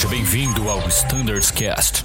[0.00, 2.04] Seja bem-vindo ao Standards Cast.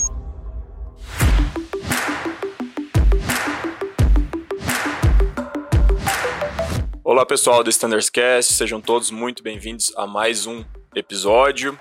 [7.02, 11.80] Olá pessoal do Standards Cast, sejam todos muito bem-vindos a mais um episódio.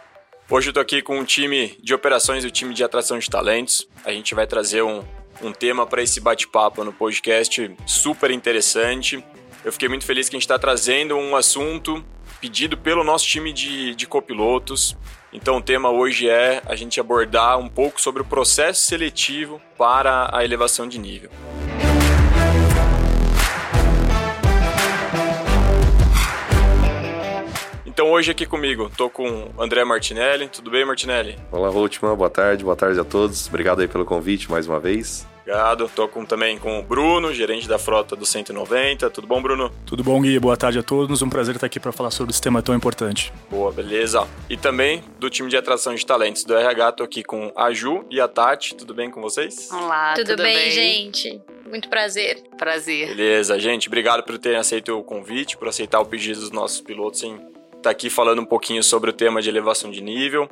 [0.49, 3.29] Hoje eu tô aqui com o time de operações e o time de atração de
[3.29, 3.89] talentos.
[4.05, 5.03] A gente vai trazer um,
[5.43, 9.25] um tema para esse bate-papo no podcast super interessante.
[9.65, 12.05] Eu fiquei muito feliz que a gente está trazendo um assunto
[12.41, 14.97] pedido pelo nosso time de, de copilotos.
[15.35, 20.31] Então, o tema hoje é a gente abordar um pouco sobre o processo seletivo para
[20.33, 21.29] a elevação de nível.
[27.95, 30.49] Então hoje aqui comigo, tô com André Martinelli.
[30.49, 31.39] Tudo bem, Martinelli?
[31.53, 32.17] Olá, Rotman.
[32.17, 32.65] Boa tarde.
[32.65, 33.47] Boa tarde a todos.
[33.47, 35.25] Obrigado aí pelo convite mais uma vez.
[35.43, 35.89] Obrigado.
[35.95, 39.09] Tô com, também com o Bruno, gerente da frota do 190.
[39.11, 39.71] Tudo bom, Bruno?
[39.87, 40.41] Tudo bom, Gui?
[40.41, 41.23] Boa tarde a todos.
[41.23, 43.33] Um prazer estar aqui para falar sobre esse tema tão importante.
[43.49, 44.27] Boa, beleza.
[44.51, 48.05] E também do time de atração de talentos do RH, tô aqui com a Ju
[48.11, 48.75] e a Tati.
[48.75, 49.71] Tudo bem com vocês?
[49.71, 51.41] Olá, tudo, tudo bem, bem, gente?
[51.69, 52.43] Muito prazer.
[52.59, 53.07] Prazer.
[53.07, 53.87] Beleza, gente.
[53.87, 57.54] Obrigado por terem aceito o convite, por aceitar o pedido dos nossos pilotos em
[57.85, 60.49] estar aqui falando um pouquinho sobre o tema de elevação de nível.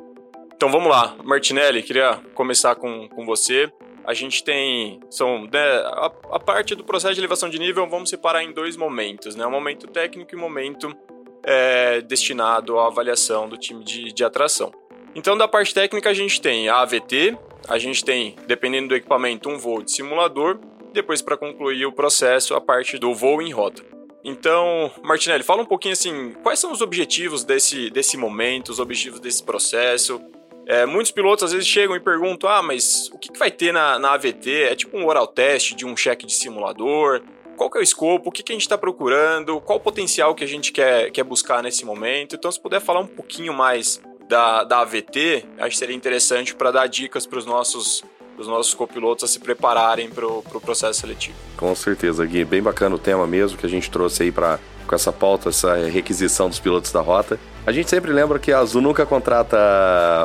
[0.55, 3.71] Então vamos lá, Martinelli, queria começar com, com você.
[4.05, 4.99] A gente tem.
[5.09, 8.77] São, né, a, a, parte do processo de elevação de nível, vamos separar em dois
[8.77, 9.45] momentos, né?
[9.47, 10.95] Um momento técnico e um momento
[11.43, 14.71] é, destinado à avaliação do time de, de atração.
[15.15, 19.49] Então, da parte técnica, a gente tem a AVT, a gente tem, dependendo do equipamento,
[19.49, 20.59] um voo de simulador,
[20.91, 23.83] depois, para concluir o processo, a parte do voo em rota.
[24.23, 29.19] Então, Martinelli, fala um pouquinho assim, quais são os objetivos desse, desse momento, os objetivos
[29.19, 30.21] desse processo?
[30.65, 33.73] É, muitos pilotos às vezes chegam e perguntam: ah, mas o que, que vai ter
[33.73, 34.63] na, na AVT?
[34.63, 37.21] É tipo um oral test de um cheque de simulador?
[37.57, 38.29] Qual que é o escopo?
[38.29, 39.59] O que, que a gente está procurando?
[39.61, 42.35] Qual o potencial que a gente quer, quer buscar nesse momento?
[42.35, 46.71] Então, se puder falar um pouquinho mais da, da AVT, acho que seria interessante para
[46.71, 48.03] dar dicas para os nossos
[48.43, 51.35] os nossos copilotos a se prepararem para o pro processo seletivo.
[51.57, 52.45] Com certeza, Gui.
[52.45, 55.75] Bem bacana o tema mesmo que a gente trouxe aí para com essa pauta, essa
[55.87, 57.39] requisição dos pilotos da rota.
[57.65, 59.57] A gente sempre lembra que a Azul nunca contrata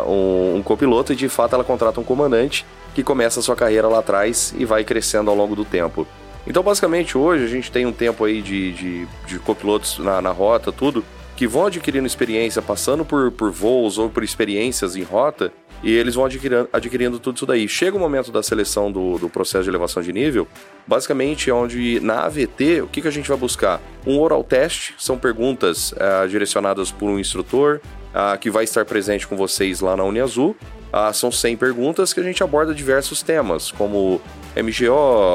[0.06, 3.86] um, um copiloto e de fato ela contrata um comandante que começa a sua carreira
[3.86, 6.06] lá atrás e vai crescendo ao longo do tempo.
[6.46, 10.30] Então, basicamente, hoje a gente tem um tempo aí de, de, de copilotos na, na
[10.30, 11.04] rota, tudo,
[11.36, 15.52] que vão adquirindo experiência, passando por, por voos ou por experiências em rota,
[15.82, 17.68] e eles vão adquirindo, adquirindo tudo isso daí.
[17.68, 20.46] Chega o momento da seleção do, do processo de elevação de nível,
[20.86, 23.80] basicamente é onde na AVT, o que, que a gente vai buscar?
[24.06, 29.26] Um oral test, são perguntas uh, direcionadas por um instrutor uh, que vai estar presente
[29.26, 30.56] com vocês lá na Uniazul.
[30.88, 34.22] Uh, são 100 perguntas que a gente aborda diversos temas, como
[34.56, 34.94] MGO,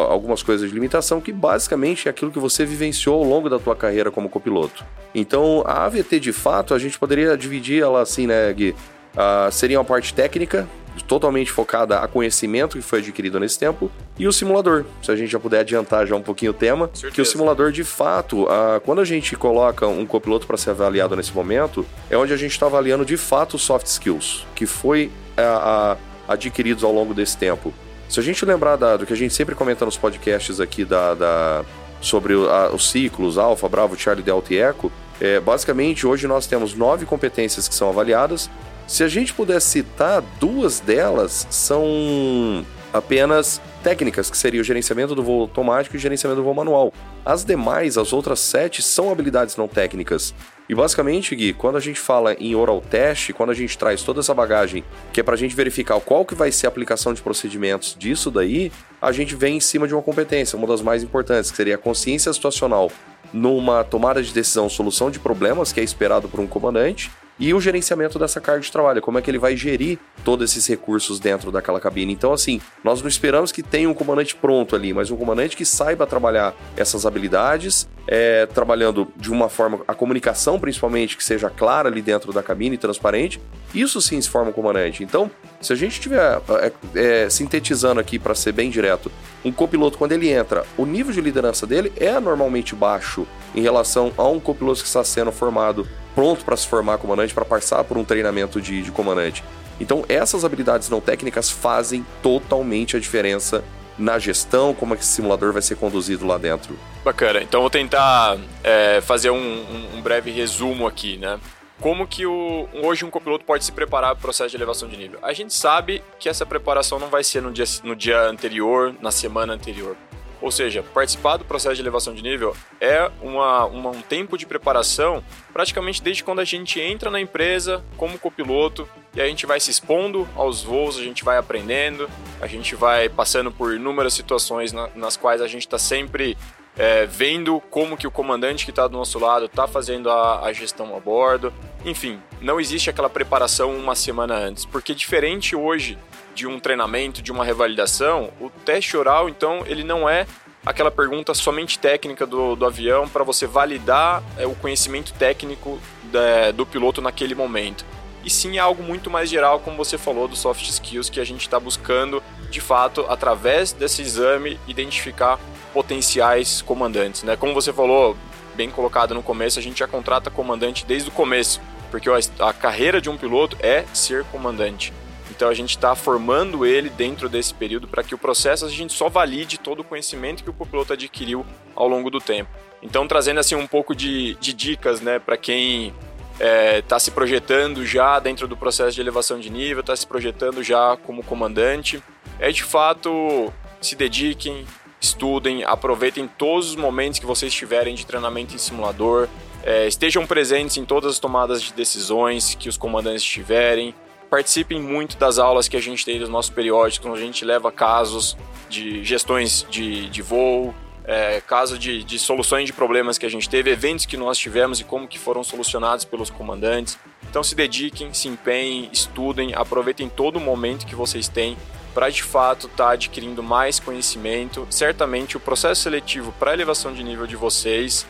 [0.09, 3.75] algumas coisas de limitação, que basicamente é aquilo que você vivenciou ao longo da tua
[3.75, 4.83] carreira como copiloto.
[5.13, 8.75] Então, a AVT, de fato, a gente poderia dividir ela assim, né, Gui?
[9.13, 10.67] Uh, seria uma parte técnica,
[11.07, 14.85] totalmente focada a conhecimento que foi adquirido nesse tempo, e o simulador.
[15.01, 17.83] Se a gente já puder adiantar já um pouquinho o tema, que o simulador, de
[17.83, 22.33] fato, uh, quando a gente coloca um copiloto para ser avaliado nesse momento, é onde
[22.33, 25.97] a gente está avaliando de fato os soft skills, que foi uh,
[26.27, 27.73] adquiridos ao longo desse tempo.
[28.09, 31.13] Se a gente lembrar da, do que a gente sempre comenta nos podcasts aqui da,
[31.15, 31.65] da
[31.99, 34.91] sobre os ciclos, Alfa, Bravo, Charlie, Delta e Echo,
[35.21, 38.49] é, basicamente hoje nós temos nove competências que são avaliadas,
[38.87, 45.23] se a gente puder citar, duas delas são apenas técnicas, que seria o gerenciamento do
[45.23, 46.93] voo automático e o gerenciamento do voo manual.
[47.25, 50.33] As demais, as outras sete, são habilidades não técnicas.
[50.69, 54.21] E basicamente, Gui, quando a gente fala em oral test, quando a gente traz toda
[54.21, 57.21] essa bagagem, que é para a gente verificar qual que vai ser a aplicação de
[57.21, 61.51] procedimentos disso daí, a gente vem em cima de uma competência, uma das mais importantes,
[61.51, 62.91] que seria a consciência situacional
[63.33, 67.59] numa tomada de decisão, solução de problemas, que é esperado por um comandante, e o
[67.59, 71.51] gerenciamento dessa carga de trabalho, como é que ele vai gerir todos esses recursos dentro
[71.51, 72.13] daquela cabine.
[72.13, 75.65] Então, assim, nós não esperamos que tenha um comandante pronto ali, mas um comandante que
[75.65, 81.89] saiba trabalhar essas habilidades, é, trabalhando de uma forma, a comunicação principalmente, que seja clara
[81.89, 83.41] ali dentro da cabine, transparente.
[83.73, 85.03] Isso sim se forma um comandante.
[85.03, 85.29] Então,
[85.59, 89.11] se a gente estiver é, é, sintetizando aqui para ser bem direto,
[89.43, 93.25] um copiloto, quando ele entra, o nível de liderança dele é normalmente baixo
[93.55, 97.45] em relação a um copiloto que está sendo formado pronto para se formar comandante, para
[97.45, 99.43] passar por um treinamento de, de comandante.
[99.79, 103.63] Então, essas habilidades não técnicas fazem totalmente a diferença
[103.97, 106.77] na gestão, como é que esse simulador vai ser conduzido lá dentro.
[107.03, 107.41] Bacana.
[107.41, 111.39] Então, vou tentar é, fazer um, um, breve resumo aqui, né?
[111.79, 114.95] Como que o, hoje um copiloto pode se preparar para o processo de elevação de
[114.95, 115.19] nível?
[115.21, 119.11] A gente sabe que essa preparação não vai ser no dia, no dia anterior, na
[119.11, 119.97] semana anterior.
[120.43, 124.45] Ou seja, participar do processo de elevação de nível é uma, uma, um tempo de
[124.45, 125.23] preparação
[125.53, 128.85] praticamente desde quando a gente entra na empresa como copiloto
[129.15, 132.09] e a gente vai se expondo aos voos, a gente vai aprendendo,
[132.41, 136.37] a gente vai passando por inúmeras situações na, nas quais a gente está sempre
[136.75, 140.51] é, vendo como que o comandante que está do nosso lado está fazendo a, a,
[140.51, 141.53] gestão a bordo.
[141.85, 145.97] Enfim, não existe aquela preparação uma semana antes, porque diferente hoje
[146.33, 150.25] de um treinamento, de uma revalidação, o teste oral, então, ele não é
[150.65, 156.51] aquela pergunta somente técnica do, do avião para você validar é, o conhecimento técnico da,
[156.51, 157.85] do piloto naquele momento.
[158.23, 161.25] E sim é algo muito mais geral, como você falou, dos soft skills que a
[161.25, 165.37] gente está buscando, de fato, através desse exame, identificar
[165.73, 167.23] potenciais comandantes.
[167.23, 167.35] Né?
[167.35, 168.15] Como você falou,
[168.55, 171.59] bem colocado no começo, a gente já contrata comandante desde o começo,
[171.91, 172.09] porque
[172.39, 174.93] a carreira de um piloto é ser comandante.
[175.35, 178.93] Então a gente está formando ele dentro desse período para que o processo a gente
[178.93, 181.43] só valide todo o conhecimento que o piloto adquiriu
[181.75, 182.51] ao longo do tempo.
[182.83, 185.87] Então trazendo assim um pouco de, de dicas, né, para quem
[186.33, 190.05] está é, tá se projetando já dentro do processo de elevação de nível, está se
[190.05, 192.01] projetando já como comandante,
[192.39, 193.51] é de fato
[193.81, 194.65] se dediquem,
[195.01, 199.27] estudem, aproveitem todos os momentos que vocês tiverem de treinamento em simulador,
[199.63, 203.95] é, estejam presentes em todas as tomadas de decisões que os comandantes tiverem,
[204.33, 207.71] participem muito das aulas que a gente tem dos nossos periódicos, onde a gente leva
[207.71, 208.35] casos
[208.67, 210.73] de gestões de, de voo,
[211.05, 214.79] é, caso de, de soluções de problemas que a gente teve, eventos que nós tivemos
[214.79, 216.97] e como que foram solucionados pelos comandantes.
[217.29, 221.55] Então se dediquem, se empenhem, estudem, aproveitem todo o momento que vocês têm
[221.93, 224.65] para de fato estar tá adquirindo mais conhecimento.
[224.71, 228.03] Certamente o processo seletivo para elevação de nível de vocês,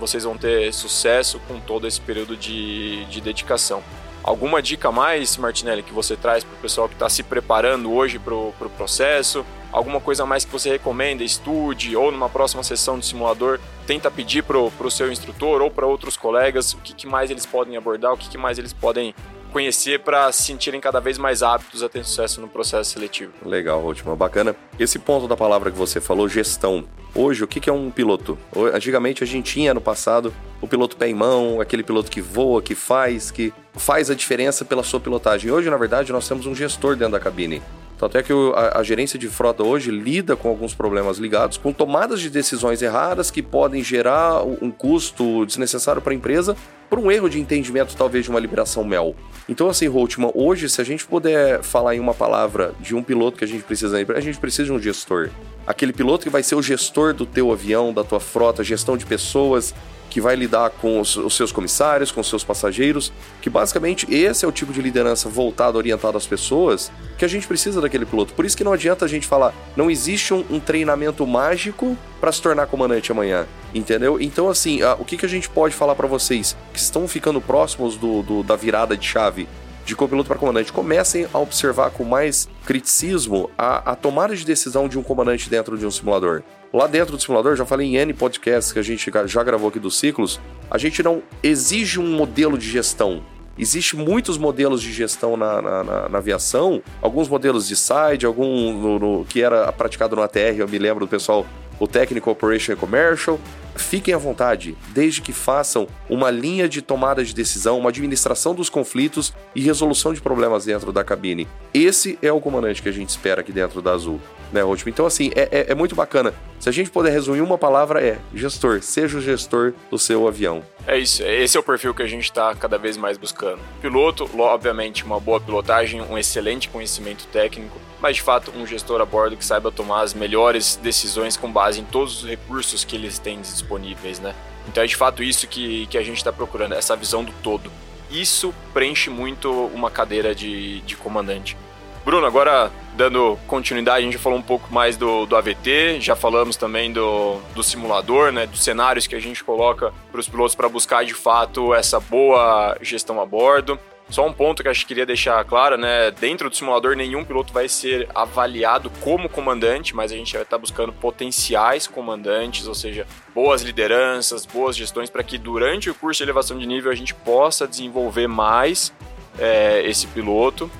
[0.00, 3.82] vocês vão ter sucesso com todo esse período de, de dedicação.
[4.26, 8.18] Alguma dica mais, Martinelli, que você traz para o pessoal que está se preparando hoje
[8.18, 9.46] para o pro processo?
[9.70, 11.22] Alguma coisa mais que você recomenda?
[11.22, 15.86] Estude ou numa próxima sessão de simulador, tenta pedir para o seu instrutor ou para
[15.86, 19.14] outros colegas o que, que, mais eles podem abordar, o que, que mais eles podem
[19.52, 23.32] conhecer para se sentirem cada vez mais aptos a ter sucesso no processo seletivo.
[23.44, 24.56] Legal, última, bacana.
[24.76, 26.84] Esse ponto da palavra que você falou, gestão.
[27.14, 28.36] Hoje, o que é um piloto?
[28.74, 32.60] Antigamente a gente tinha no passado o piloto pé em mão, aquele piloto que voa,
[32.60, 35.50] que faz, que faz a diferença pela sua pilotagem.
[35.50, 37.62] Hoje, na verdade, nós temos um gestor dentro da cabine.
[37.98, 38.32] Tanto é que
[38.74, 43.30] a, gerência de frota hoje lida com alguns problemas ligados com tomadas de decisões erradas
[43.30, 46.54] que podem gerar um custo desnecessário para a empresa
[46.90, 49.16] por um erro de entendimento, talvez, de uma liberação MEL.
[49.48, 53.38] Então, assim, Holtman, hoje, se a gente puder falar em uma palavra de um piloto
[53.38, 55.30] que a gente precisa, a gente precisa de um gestor.
[55.66, 59.06] Aquele piloto que vai ser o gestor do teu avião, da tua frota, gestão de
[59.06, 59.74] pessoas,
[60.16, 64.46] que vai lidar com os, os, seus comissários, com os seus passageiros, que basicamente esse
[64.46, 68.32] é o tipo de liderança voltado, orientado às pessoas que a gente precisa daquele piloto.
[68.32, 72.32] Por isso que não adianta a gente falar, não existe um, um treinamento mágico para
[72.32, 74.18] se tornar comandante amanhã, entendeu?
[74.18, 77.38] Então, assim, a, o que, que a gente pode falar para vocês que estão ficando
[77.38, 79.46] próximos do, do, da virada de chave
[79.84, 84.88] de copiloto para comandante, comecem a observar com mais criticismo a, a tomada de decisão
[84.88, 86.42] de um comandante dentro de um simulador.
[86.72, 89.78] Lá dentro do simulador, já falei em N podcasts que a gente já gravou aqui
[89.78, 90.40] dos ciclos,
[90.70, 93.22] a gente não exige um modelo de gestão.
[93.58, 98.72] Existem muitos modelos de gestão na, na, na, na aviação, alguns modelos de side, algum
[98.72, 101.46] no, no, que era praticado no ATR, eu me lembro do pessoal,
[101.78, 103.40] o Technical Operation and Commercial.
[103.74, 108.70] Fiquem à vontade, desde que façam uma linha de tomada de decisão, uma administração dos
[108.70, 111.46] conflitos e resolução de problemas dentro da cabine.
[111.74, 114.18] Esse é o comandante que a gente espera aqui dentro da Azul
[114.52, 114.90] né, Último.
[114.90, 116.32] Então, assim, é, é, é, muito bacana.
[116.58, 118.80] Se a gente puder resumir uma palavra, é gestor.
[118.82, 120.62] Seja o gestor do seu avião.
[120.86, 121.22] É isso.
[121.22, 123.58] Esse é o perfil que a gente está cada vez mais buscando.
[123.80, 129.04] Piloto, obviamente, uma boa pilotagem, um excelente conhecimento técnico, mas de fato, um gestor a
[129.04, 133.18] bordo que saiba tomar as melhores decisões com base em todos os recursos que eles
[133.18, 134.32] têm disponíveis, né?
[134.68, 137.68] Então é de fato isso que, que a gente está procurando, essa visão do todo.
[138.08, 141.56] Isso preenche muito uma cadeira de, de comandante.
[142.04, 146.14] Bruno, agora dando continuidade, a gente já falou um pouco mais do, do AVT, já
[146.14, 150.54] falamos também do, do simulador, né, dos cenários que a gente coloca para os pilotos
[150.54, 153.76] para buscar de fato essa boa gestão a bordo.
[154.08, 156.10] Só um ponto que acho que queria deixar claro, né?
[156.12, 160.58] Dentro do simulador, nenhum piloto vai ser avaliado como comandante, mas a gente vai estar
[160.58, 166.24] buscando potenciais comandantes, ou seja, boas lideranças, boas gestões, para que durante o curso de
[166.24, 168.92] elevação de nível a gente possa desenvolver mais
[169.38, 170.70] é, esse piloto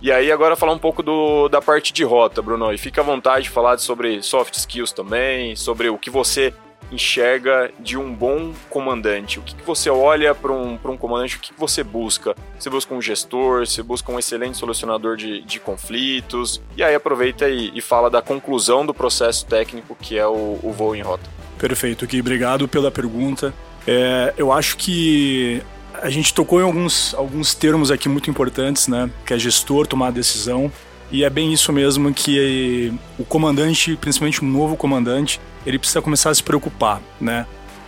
[0.00, 2.72] e aí agora falar um pouco do, da parte de rota, Bruno.
[2.72, 6.52] E fica à vontade de falar sobre soft skills também, sobre o que você
[6.90, 9.38] enxerga de um bom comandante?
[9.38, 11.36] O que, que você olha para um, um comandante?
[11.36, 12.34] O que, que você busca?
[12.58, 13.66] Você busca um gestor?
[13.66, 16.60] Você busca um excelente solucionador de, de conflitos?
[16.76, 20.72] E aí aproveita e, e, fala da conclusão do processo técnico que é o, o
[20.72, 21.28] voo em rota.
[21.58, 22.20] Perfeito, Gui.
[22.20, 23.52] Obrigado pela pergunta.
[23.86, 25.62] É, eu acho que
[26.02, 29.10] a gente tocou em alguns, alguns termos aqui muito importantes, né?
[29.24, 30.70] Que é gestor, tomar decisão.
[31.10, 36.30] E é bem isso mesmo que o comandante, principalmente um novo comandante, ele precisa começar
[36.30, 37.46] a se preocupar, né?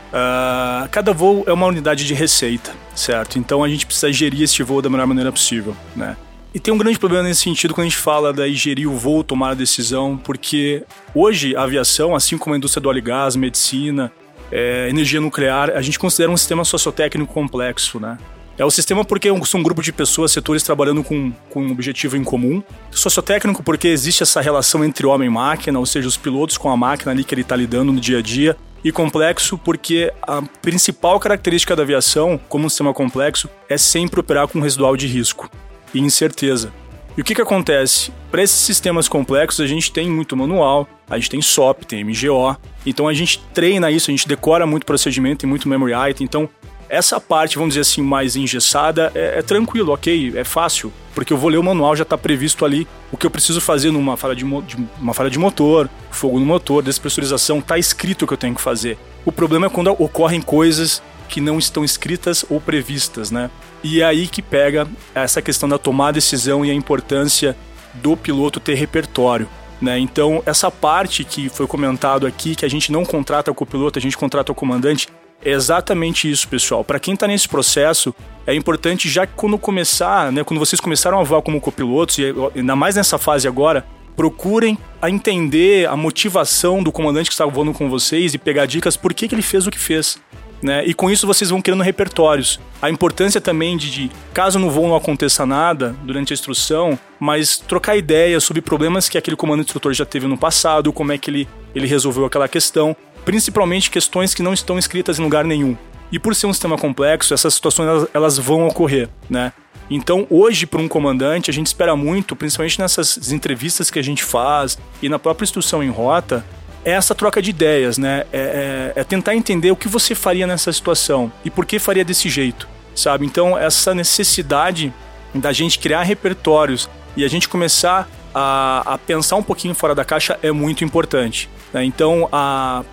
[0.09, 3.39] Uh, cada voo é uma unidade de receita, certo?
[3.39, 6.17] Então a gente precisa gerir este voo da melhor maneira possível, né?
[6.55, 9.23] E tem um grande problema nesse sentido quando a gente fala da gerir o voo,
[9.23, 10.83] tomar a decisão, porque
[11.15, 14.11] hoje a aviação, assim como a indústria do óleo e gás, medicina,
[14.51, 18.17] é, energia nuclear, a gente considera um sistema sociotécnico complexo, né?
[18.59, 22.17] É o sistema porque são um grupo de pessoas, setores trabalhando com, com um objetivo
[22.17, 22.61] em comum.
[22.91, 26.77] Sociotécnico porque existe essa relação entre homem e máquina, ou seja, os pilotos com a
[26.77, 28.57] máquina ali que ele está lidando no dia a dia.
[28.83, 34.49] E complexo porque a principal característica da aviação, como um sistema complexo, é sempre operar
[34.49, 35.49] com residual de risco
[35.95, 36.73] e incerteza.
[37.17, 38.13] E o que, que acontece?
[38.31, 42.57] Para esses sistemas complexos, a gente tem muito manual, a gente tem SOP, tem MGO,
[42.87, 46.49] então a gente treina isso, a gente decora muito procedimento, tem muito memory item, então
[46.89, 51.37] essa parte, vamos dizer assim, mais engessada, é, é, tranquilo, ok, é fácil, porque eu
[51.37, 54.35] vou ler o manual, já está previsto ali o que eu preciso fazer numa falha
[54.35, 58.39] de, de, uma falha de motor, fogo no motor, despressurização, está escrito o que eu
[58.39, 58.99] tenho que fazer.
[59.25, 63.51] O problema é quando ocorrem coisas que não estão escritas ou previstas, né?
[63.85, 67.57] E é aí que pega essa questão da tomar decisão e a importância
[67.95, 69.49] do piloto ter repertório.
[69.81, 69.99] Né?
[69.99, 74.03] Então, essa parte que foi comentado aqui, que a gente não contrata o copiloto, a
[74.03, 75.09] gente contrata o comandante,
[75.45, 76.85] é exatamente isso, pessoal.
[76.85, 78.15] Para quem está nesse processo,
[78.47, 82.35] é importante já que quando começar, né, quando vocês começaram a voar como copilotos, e
[82.57, 87.73] ainda mais nessa fase agora, procurem a entender a motivação do comandante que está voando
[87.73, 90.19] com vocês e pegar dicas por que, que ele fez o que fez.
[90.61, 90.85] Né?
[90.85, 92.59] E com isso vocês vão criando repertórios.
[92.83, 97.59] A importância também de, de, caso no voo não aconteça nada durante a instrução, mas
[97.59, 101.31] trocar ideias sobre problemas que aquele comando instrutor já teve no passado, como é que
[101.31, 105.77] ele, ele resolveu aquela questão principalmente questões que não estão escritas em lugar nenhum.
[106.11, 109.53] E por ser um sistema complexo, essas situações elas, elas vão ocorrer, né?
[109.91, 114.23] Então, hoje, para um comandante, a gente espera muito, principalmente nessas entrevistas que a gente
[114.23, 116.45] faz e na própria instrução em rota,
[116.85, 118.25] é essa troca de ideias, né?
[118.33, 122.05] É, é, é tentar entender o que você faria nessa situação e por que faria
[122.05, 123.25] desse jeito, sabe?
[123.25, 124.93] Então, essa necessidade
[125.35, 130.05] da gente criar repertórios e a gente começar a, a pensar um pouquinho fora da
[130.05, 131.49] caixa é muito importante.
[131.73, 131.85] Né?
[131.85, 132.29] Então,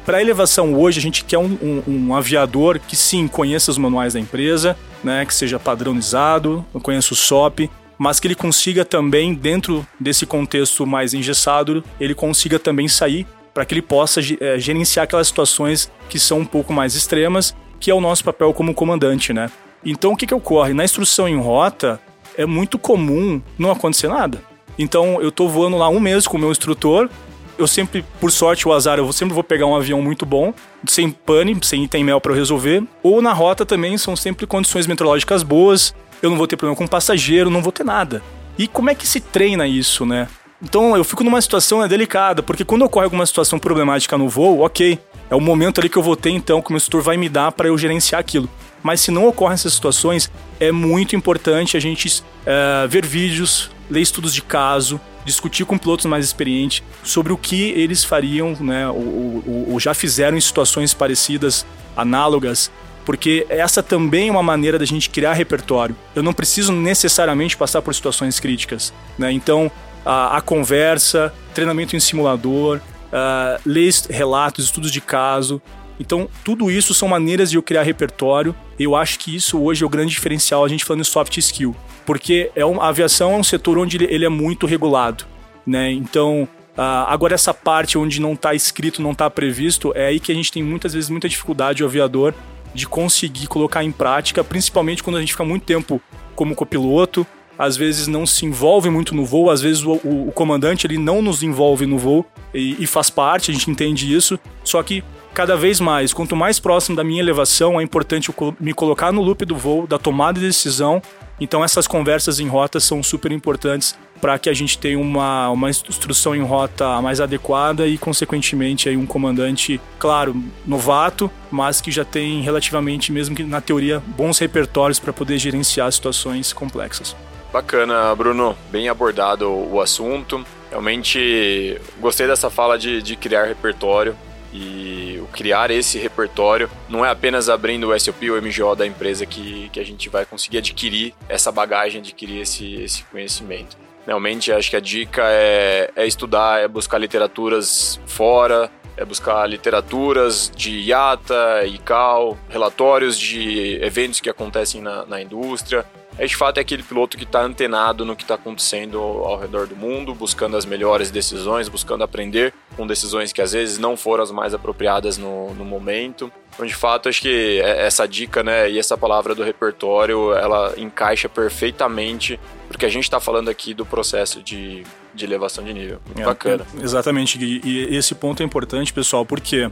[0.06, 4.14] para elevação hoje, a gente quer um, um, um, aviador que sim conheça os manuais
[4.14, 5.26] da empresa, né?
[5.26, 11.14] que seja padronizado, conheça o SOP, mas que ele consiga também, dentro desse contexto mais
[11.14, 16.40] engessado, ele consiga também sair para que ele possa é, gerenciar aquelas situações que são
[16.40, 19.50] um pouco mais extremas, que é o nosso papel como comandante, né?
[19.84, 20.74] Então, o que, que ocorre?
[20.74, 22.02] Na instrução em rota,
[22.38, 24.42] é muito comum não acontecer nada.
[24.78, 27.10] Então, eu estou voando lá um mês com o meu instrutor,
[27.58, 30.54] eu sempre, por sorte, o azar, eu sempre vou pegar um avião muito bom,
[30.88, 32.84] sem pane, sem item mel para resolver.
[33.02, 36.88] Ou na rota também são sempre condições meteorológicas boas, eu não vou ter problema com
[36.88, 38.22] passageiro, não vou ter nada.
[38.58, 40.28] E como é que se treina isso, né?
[40.62, 44.62] Então eu fico numa situação né, delicada, porque quando ocorre alguma situação problemática no voo,
[44.62, 44.98] ok,
[45.30, 47.28] é o momento ali que eu vou ter então que o meu instrutor vai me
[47.28, 48.50] dar para eu gerenciar aquilo.
[48.82, 54.02] Mas se não ocorrem essas situações, é muito importante a gente uh, ver vídeos, ler
[54.02, 59.44] estudos de caso, discutir com pilotos mais experientes sobre o que eles fariam, né, ou,
[59.46, 61.66] ou, ou já fizeram em situações parecidas,
[61.96, 62.72] análogas,
[63.06, 65.96] porque essa também é uma maneira da gente criar repertório.
[66.16, 69.32] Eu não preciso necessariamente passar por situações críticas, né?
[69.32, 69.72] Então,
[70.04, 75.62] a, a conversa, treinamento em simulador, uh, ler relatos, estudos de caso.
[76.00, 78.56] Então, tudo isso são maneiras de eu criar repertório.
[78.80, 81.76] Eu acho que isso hoje é o grande diferencial, a gente falando de soft skill.
[82.06, 85.26] Porque é a aviação é um setor onde ele, ele é muito regulado.
[85.66, 85.92] Né?
[85.92, 86.48] Então,
[86.78, 90.36] uh, agora essa parte onde não está escrito, não está previsto, é aí que a
[90.36, 92.34] gente tem muitas vezes muita dificuldade, o aviador,
[92.74, 96.02] de conseguir colocar em prática, principalmente quando a gente fica muito tempo
[96.36, 97.26] como copiloto,
[97.58, 100.98] às vezes não se envolve muito no voo, às vezes o, o, o comandante ele
[100.98, 104.40] não nos envolve no voo e, e, faz parte, a gente entende isso.
[104.64, 105.04] Só que
[105.36, 109.44] cada vez mais, quanto mais próximo da minha elevação, é importante me colocar no loop
[109.44, 111.02] do voo, da tomada de decisão.
[111.38, 115.70] Então essas conversas em rota são super importantes para que a gente tenha uma, uma
[115.70, 122.06] instrução em rota mais adequada e, consequentemente, aí um comandante, claro, novato, mas que já
[122.06, 127.14] tem relativamente, mesmo que na teoria, bons repertórios para poder gerenciar situações complexas.
[127.52, 128.58] Bacana, Bruno.
[128.72, 130.46] Bem abordado o assunto.
[130.70, 134.16] Realmente gostei dessa fala de, de criar repertório.
[134.58, 139.70] E criar esse repertório não é apenas abrindo o SOP ou MGO da empresa que,
[139.70, 143.76] que a gente vai conseguir adquirir essa bagagem, adquirir esse, esse conhecimento.
[144.08, 150.50] Realmente, acho que a dica é, é estudar, é buscar literaturas fora, é buscar literaturas
[150.56, 155.86] de IATA, ICAO, relatórios de eventos que acontecem na, na indústria.
[156.18, 159.68] É, de fato, é aquele piloto que está antenado no que está acontecendo ao redor
[159.68, 164.24] do mundo, buscando as melhores decisões, buscando aprender com decisões que às vezes não foram
[164.24, 166.32] as mais apropriadas no, no momento.
[166.54, 170.74] Então, de fato, acho que é, essa dica né, e essa palavra do repertório, ela
[170.78, 176.00] encaixa perfeitamente porque a gente está falando aqui do processo de, de elevação de nível.
[176.06, 176.66] Muito é, bacana.
[176.78, 179.72] É, exatamente, e, e, esse ponto é importante, pessoal, porque uh,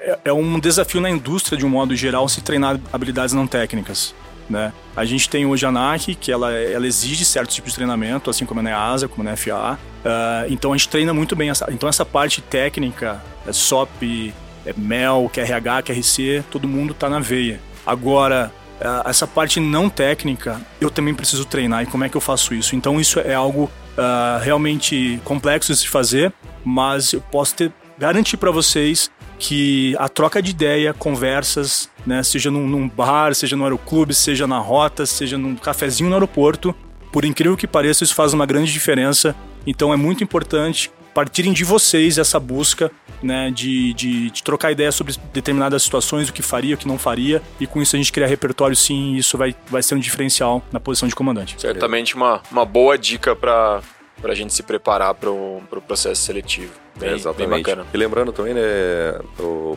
[0.00, 4.14] é, é, um desafio na indústria, de um modo geral, se treinar habilidades não técnicas.
[4.48, 4.72] Né?
[4.96, 8.46] A gente tem hoje a NAC, que ela, ela exige certo tipo de treinamento, assim
[8.46, 9.78] como na EASA, como na FA.
[9.78, 11.50] Uh, então a gente treina muito bem.
[11.50, 14.32] Essa, então essa parte técnica, é SOP,
[14.64, 17.60] é MEL, QRH, QRC, todo mundo está na veia.
[17.86, 18.50] Agora,
[18.80, 21.82] uh, essa parte não técnica, eu também preciso treinar.
[21.82, 22.74] E como é que eu faço isso?
[22.74, 26.32] Então isso é algo uh, realmente complexo de se fazer,
[26.64, 32.50] mas eu posso ter, garantir para vocês que a troca de ideia, conversas, né, seja
[32.50, 36.74] num, num bar, seja no aeroclube, seja na rota, seja num cafezinho no aeroporto,
[37.12, 39.34] por incrível que pareça, isso faz uma grande diferença.
[39.66, 42.90] Então é muito importante partirem de vocês essa busca
[43.22, 46.98] né, de, de, de, trocar ideias sobre determinadas situações, o que faria, o que não
[46.98, 49.98] faria, e com isso a gente criar repertório sim, e isso vai, vai ser um
[49.98, 51.56] diferencial na posição de comandante.
[51.58, 53.82] Certamente uma, uma boa dica para
[54.22, 56.72] a gente se preparar para o pro processo seletivo.
[56.98, 57.74] Bem, Exatamente.
[57.74, 58.60] Bem e lembrando também, né,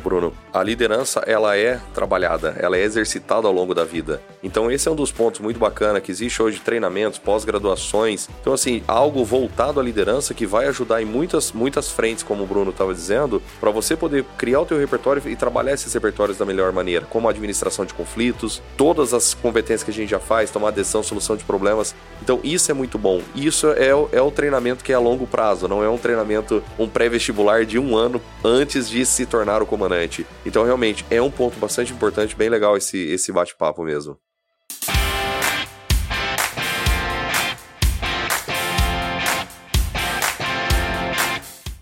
[0.04, 4.22] Bruno, a liderança ela é trabalhada, ela é exercitada ao longo da vida.
[4.44, 8.28] Então esse é um dos pontos muito bacana que existe hoje treinamentos, pós-graduações.
[8.42, 12.48] Então assim, algo voltado à liderança que vai ajudar em muitas muitas frentes, como o
[12.48, 16.46] Bruno estava dizendo, para você poder criar o teu repertório e trabalhar esses repertórios da
[16.46, 20.72] melhor maneira, como administração de conflitos, todas as competências que a gente já faz, tomar
[20.72, 21.94] decisão, solução de problemas.
[22.22, 23.22] Então isso é muito bom.
[23.36, 26.88] Isso é, é o treinamento que é a longo prazo, não é um treinamento, um
[26.88, 30.25] pré vestibular de um ano antes de se tornar o comandante.
[30.46, 34.18] Então, realmente, é um ponto bastante importante, bem legal esse, esse bate-papo mesmo.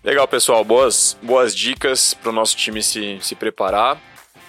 [0.03, 0.65] Legal, pessoal.
[0.65, 4.01] Boas, boas dicas para o nosso time se, se preparar.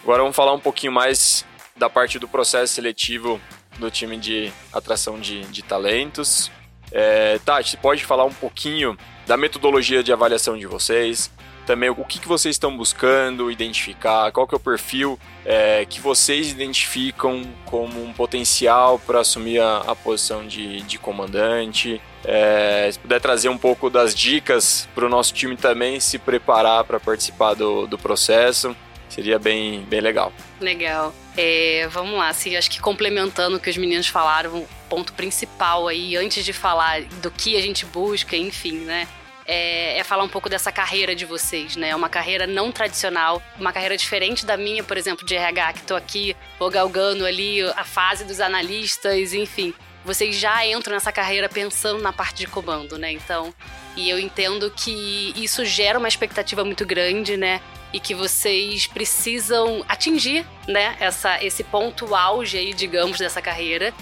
[0.02, 1.44] Agora vamos falar um pouquinho mais
[1.76, 3.40] da parte do processo seletivo
[3.78, 6.50] do time de atração de, de talentos.
[6.92, 8.96] É, Tati, pode falar um pouquinho
[9.30, 11.30] da metodologia de avaliação de vocês,
[11.64, 16.00] também o que, que vocês estão buscando identificar, qual que é o perfil é, que
[16.00, 22.00] vocês identificam como um potencial para assumir a, a, posição de, de comandante.
[22.24, 26.82] É, se puder trazer um pouco das dicas para o nosso time também se preparar
[26.82, 28.74] para participar do, do processo,
[29.08, 30.32] seria bem, bem legal.
[30.60, 31.14] Legal.
[31.36, 36.16] É, vamos lá, assim, acho que complementando o que os meninos falaram, ponto principal aí,
[36.16, 39.06] antes de falar do que a gente busca, enfim, né?
[39.46, 41.90] É, é, falar um pouco dessa carreira de vocês, né?
[41.90, 45.82] É uma carreira não tradicional, uma carreira diferente da minha, por exemplo, de RH, que
[45.82, 46.36] tô aqui
[46.70, 49.74] galgando ali a fase dos analistas, enfim.
[50.04, 53.12] Vocês já entram nessa carreira pensando na parte de comando, né?
[53.12, 53.52] Então,
[53.96, 57.60] e eu entendo que isso gera uma expectativa muito grande, né?
[57.92, 60.96] E que vocês precisam atingir, né?
[61.00, 63.92] Essa, esse ponto auge aí, digamos, dessa carreira.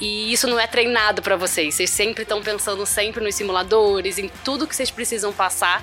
[0.00, 1.74] E isso não é treinado para vocês.
[1.74, 5.82] Vocês sempre estão pensando sempre nos simuladores, em tudo que vocês precisam passar.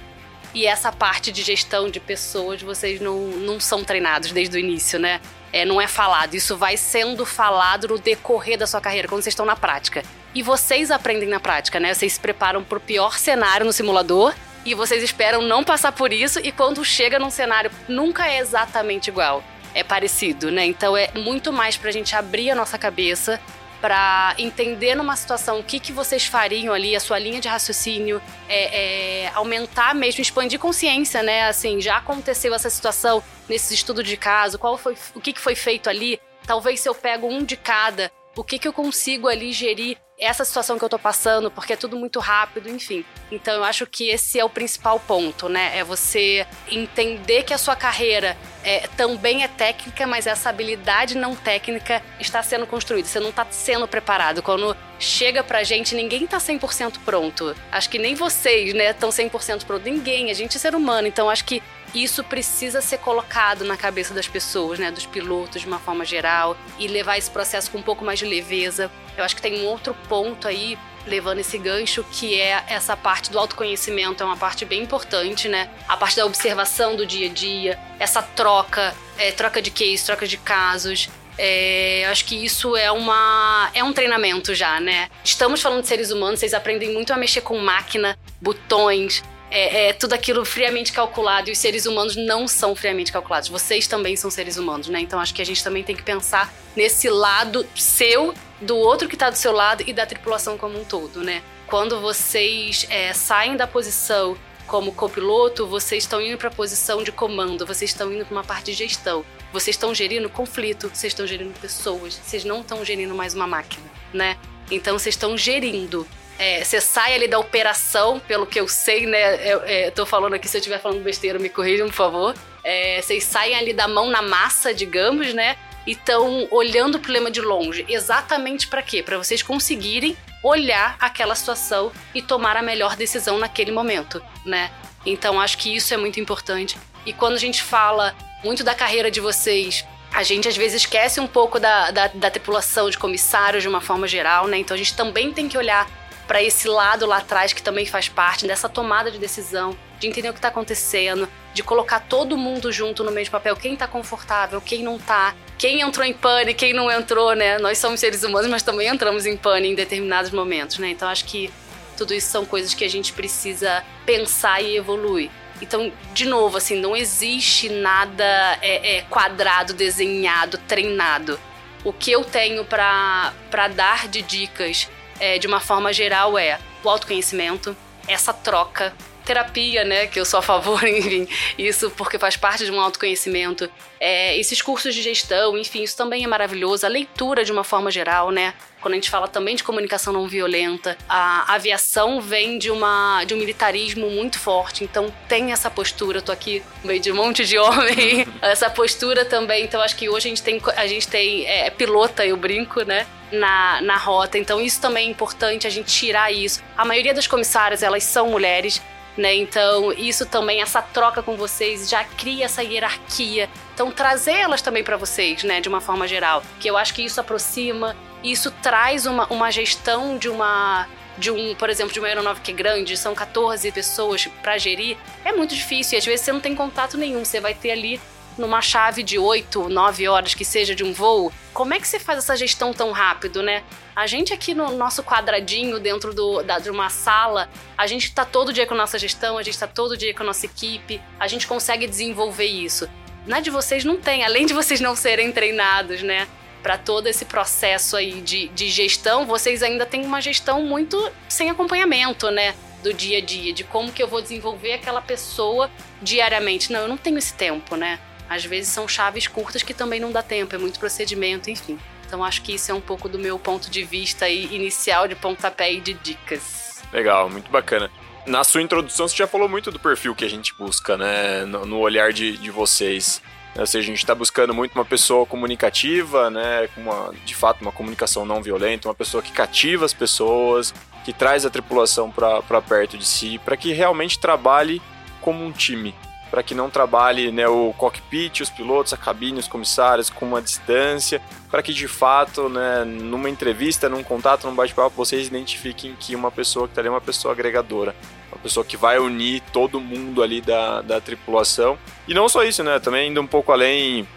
[0.53, 4.99] E essa parte de gestão de pessoas, vocês não, não são treinados desde o início,
[4.99, 5.19] né?
[5.51, 6.35] É, não é falado.
[6.35, 10.03] Isso vai sendo falado no decorrer da sua carreira, quando vocês estão na prática.
[10.35, 11.93] E vocês aprendem na prática, né?
[11.93, 16.13] Vocês se preparam para o pior cenário no simulador e vocês esperam não passar por
[16.13, 16.39] isso.
[16.39, 19.43] E quando chega num cenário, nunca é exatamente igual.
[19.73, 20.65] É parecido, né?
[20.65, 23.39] Então é muito mais para a gente abrir a nossa cabeça
[23.83, 28.21] para entender numa situação o que, que vocês fariam ali, a sua linha de raciocínio,
[28.47, 31.49] é, é, aumentar mesmo, expandir consciência, né?
[31.49, 35.53] Assim, já aconteceu essa situação nesse estudo de caso, qual foi, o que, que foi
[35.53, 36.17] feito ali?
[36.47, 40.45] Talvez se eu pego um de cada, o que, que eu consigo ali gerir essa
[40.45, 43.05] situação que eu tô passando, porque é tudo muito rápido, enfim.
[43.31, 45.77] Então eu acho que esse é o principal ponto, né?
[45.77, 51.35] É você entender que a sua carreira é, também é técnica, mas essa habilidade não
[51.35, 53.07] técnica está sendo construída.
[53.07, 54.41] Você não está sendo preparado.
[54.41, 57.55] Quando chega pra gente, ninguém tá 100% pronto.
[57.71, 59.83] Acho que nem vocês, né, estão 100% pronto.
[59.83, 60.31] Ninguém.
[60.31, 61.07] A gente é ser humano.
[61.07, 61.61] Então acho que
[61.93, 66.57] isso precisa ser colocado na cabeça das pessoas, né, dos pilotos de uma forma geral
[66.79, 68.91] e levar esse processo com um pouco mais de leveza.
[69.17, 73.31] Eu acho que tem um outro ponto aí levando esse gancho, que é essa parte
[73.31, 75.69] do autoconhecimento, é uma parte bem importante, né?
[75.87, 80.27] A parte da observação do dia a dia, essa troca, é, troca de case, troca
[80.27, 81.09] de casos.
[81.37, 85.09] É, acho que isso é uma é um treinamento já, né?
[85.23, 89.23] Estamos falando de seres humanos, vocês aprendem muito a mexer com máquina, botões,
[89.55, 93.49] é, é, tudo aquilo friamente calculado e os seres humanos não são friamente calculados.
[93.49, 94.99] Vocês também são seres humanos, né?
[94.99, 99.15] Então acho que a gente também tem que pensar nesse lado seu, do outro que
[99.15, 101.43] está do seu lado e da tripulação como um todo, né?
[101.67, 104.35] Quando vocês é, saem da posição
[104.65, 108.43] como copiloto, vocês estão indo para a posição de comando, vocês estão indo para uma
[108.43, 109.23] parte de gestão.
[109.51, 113.85] Vocês estão gerindo conflito, vocês estão gerindo pessoas, vocês não estão gerindo mais uma máquina,
[114.11, 114.35] né?
[114.71, 116.07] Então vocês estão gerindo.
[116.37, 119.47] É, você sai ali da operação, pelo que eu sei, né?
[119.47, 122.35] Eu, é, tô falando aqui, se eu estiver falando besteira, me corrijam, por favor.
[122.63, 125.55] É, vocês saem ali da mão na massa, digamos, né?
[125.85, 127.85] E estão olhando o problema de longe.
[127.87, 129.03] Exatamente para quê?
[129.03, 134.71] Para vocês conseguirem olhar aquela situação e tomar a melhor decisão naquele momento, né?
[135.05, 136.77] Então acho que isso é muito importante.
[137.05, 141.19] E quando a gente fala muito da carreira de vocês, a gente às vezes esquece
[141.19, 144.57] um pouco da, da, da tripulação de comissários de uma forma geral, né?
[144.57, 145.89] Então a gente também tem que olhar
[146.27, 150.29] para esse lado lá atrás que também faz parte dessa tomada de decisão, de entender
[150.29, 154.59] o que está acontecendo, de colocar todo mundo junto no mesmo papel, quem está confortável,
[154.61, 157.57] quem não está, quem entrou em pane, quem não entrou, né?
[157.59, 160.89] Nós somos seres humanos, mas também entramos em pane em determinados momentos, né?
[160.89, 161.51] Então acho que
[161.97, 165.29] tudo isso são coisas que a gente precisa pensar e evoluir.
[165.61, 171.39] Então, de novo, assim, não existe nada é, é, quadrado, desenhado, treinado.
[171.83, 173.31] O que eu tenho para
[173.73, 177.75] dar de dicas é, de uma forma geral, é o autoconhecimento,
[178.07, 180.07] essa troca, terapia, né?
[180.07, 183.69] Que eu sou a favor, enfim, isso porque faz parte de um autoconhecimento.
[183.99, 186.85] É, esses cursos de gestão, enfim, isso também é maravilhoso.
[186.85, 188.53] A leitura de uma forma geral, né?
[188.83, 193.33] Quando a gente fala também de comunicação não violenta, a aviação vem de, uma, de
[193.33, 196.17] um militarismo muito forte, então tem essa postura.
[196.17, 199.63] Eu tô aqui no meio de um monte de homem, essa postura também.
[199.63, 203.07] Então acho que hoje a gente tem, a gente tem é, pilota, eu brinco, né?
[203.31, 204.37] na, na rota.
[204.37, 206.61] Então isso também é importante a gente tirar isso.
[206.77, 208.81] A maioria das comissárias, elas são mulheres,
[209.17, 209.33] né?
[209.35, 213.49] Então, isso também, essa troca com vocês já cria essa hierarquia.
[213.73, 217.03] Então, trazer elas também para vocês, né, de uma forma geral, que eu acho que
[217.03, 222.07] isso aproxima, isso traz uma, uma gestão de uma de um, por exemplo, de uma
[222.07, 226.25] aeronave que é grande, são 14 pessoas para gerir, é muito difícil e às vezes
[226.25, 228.01] você não tem contato nenhum, você vai ter ali
[228.37, 231.99] numa chave de 8, 9 horas que seja de um voo, como é que você
[231.99, 233.63] faz essa gestão tão rápido, né?
[233.95, 238.25] A gente aqui no nosso quadradinho dentro do, da, de uma sala, a gente está
[238.25, 240.99] todo dia com a nossa gestão, a gente está todo dia com a nossa equipe,
[241.19, 242.89] a gente consegue desenvolver isso.
[243.27, 246.27] Na de vocês não tem, além de vocês não serem treinados, né?
[246.63, 251.49] Para todo esse processo aí de, de gestão, vocês ainda têm uma gestão muito sem
[251.49, 252.55] acompanhamento, né?
[252.81, 255.69] Do dia a dia, de como que eu vou desenvolver aquela pessoa
[256.01, 256.71] diariamente.
[256.71, 257.99] Não, eu não tenho esse tempo, né?
[258.29, 261.77] Às vezes são chaves curtas que também não dá tempo, é muito procedimento, enfim.
[262.07, 265.73] Então acho que isso é um pouco do meu ponto de vista inicial de pontapé
[265.73, 266.81] e de dicas.
[266.93, 267.91] Legal, muito bacana.
[268.25, 271.43] Na sua introdução você já falou muito do perfil que a gente busca, né?
[271.45, 273.21] No, no olhar de, de vocês.
[273.55, 276.67] Ou seja, a gente está buscando muito uma pessoa comunicativa, né?
[276.75, 280.73] Uma, de fato, uma comunicação não violenta, uma pessoa que cativa as pessoas,
[281.05, 284.81] que traz a tripulação para perto de si, para que realmente trabalhe
[285.21, 285.93] como um time
[286.33, 290.41] para que não trabalhe né, o cockpit, os pilotos, a cabine, os comissários com uma
[290.41, 296.15] distância, para que de fato, né, numa entrevista, num contato, num bate-papo, vocês identifiquem que
[296.15, 297.95] uma pessoa que está ali é uma pessoa agregadora,
[298.43, 301.77] pessoa que vai unir todo mundo ali da, da tripulação.
[302.07, 304.07] E não só isso, né, também indo um pouco além,